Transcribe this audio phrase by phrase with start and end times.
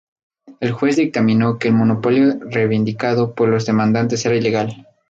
[0.61, 4.87] El juez dictaminó que el monopolio reivindicado por los demandantes era ilegal.